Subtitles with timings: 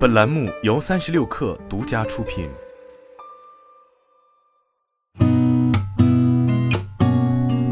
[0.00, 2.48] 本栏目由三十六氪独家出品。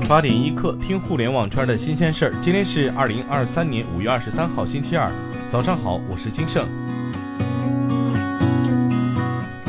[0.06, 2.34] 八点一刻，听互联网圈的新鲜事儿。
[2.38, 5.10] 今天是二零二三年五月二十三号，星期二，
[5.48, 6.68] 早上好，我是金盛。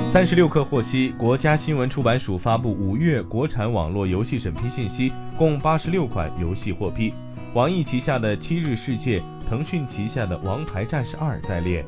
[0.06, 7.14] 三十六氪获悉，国家新闻出版署发布五月国产网络游戏审批信息，共八十六款游戏获批。
[7.54, 9.20] 网易旗下的《七日世界》，
[9.50, 11.84] 腾讯旗下的《王牌战士二》在列。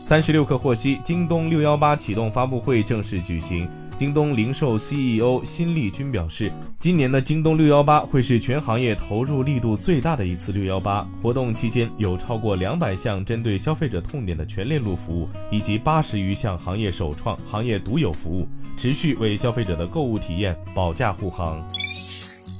[0.00, 3.68] 三十六氪获悉，京东六幺八启动发布会正式举行。
[3.96, 11.52] 京东零售 CEO 辛立军表示，今年的京东六幺八会是全行业投入力度最大的一次六幺八活动。
[11.52, 21.60] 期间有超过两百项针对消费者痛点的全链路服务，以及八十余项行业首创、行业独有服务，持续为消费者的购物体验保驾护航。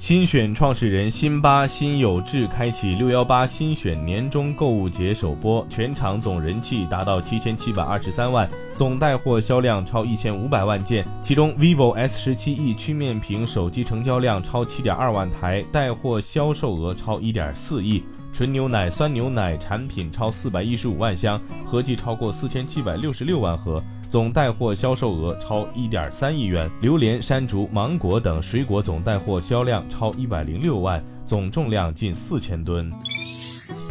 [0.02, 18.02] 新选创始人辛巴辛有志开启六幺八新选年终购物节首播，全场总人气达到七千七百二十三万，总带货销量超一千五百万件，其中 vivo S 十七 E 曲面屏手机成交量超七点二万台，带货销售额超一点四亿。
[18.32, 26.70] 纯牛奶、酸牛奶产品超四百一十五万箱，合计超过四千七百六十六万盒，总带货销售额超一点三亿元。
[26.80, 32.90] 榴莲、山竹、芒果等水果总带货销量超一百零六万，总重量近四千吨。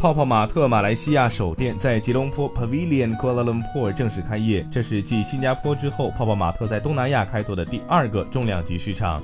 [0.00, 9.22] 泡泡玛特马来西亚首店在吉隆坡 Pavilion Kuala Lumpur 正式开业，这是继新加坡之后，泡泡玛特在东南亚开拓的第二个重量级市场。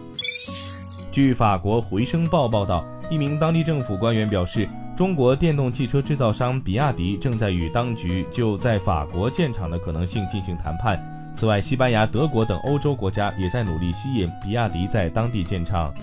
[1.11, 4.69] 据法国回声报报道，一名当地政府官员表示。
[4.99, 11.01] 中国电动汽车制造商比亚迪正在与当局就在法国建厂的可能性进行谈判。
[11.33, 15.95] 此外，西班牙、德国等欧洲国家也在努力吸引比亚迪在当地建厂。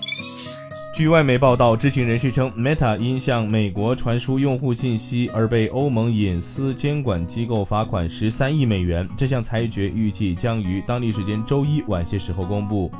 [0.94, 9.06] 据外媒报道，知情人士称，Meta 因向美国传输用户信息而被欧盟隐私监管机构罚款十三亿美元。
[9.14, 12.90] 这项裁决预计将于当地时间周一晚些时候公布。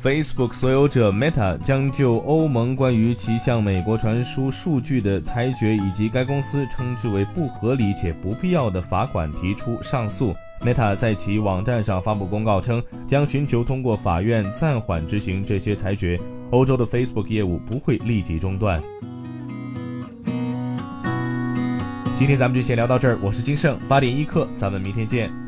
[0.00, 10.32] Facebook 所有者 Meta 将就欧盟关于其向美国传输数据的裁决，以及该公司称之为不合理且不必要的罚款提出上诉。
[10.60, 16.16] Meta 在其网站上发布公告称，将寻求通过法院暂缓执行这些裁决。
[16.52, 18.80] 欧洲的 Facebook 业务不会立即中断。
[22.14, 25.47] 今天咱们就先聊到这儿，我是金盛，八点一刻，咱们明天见。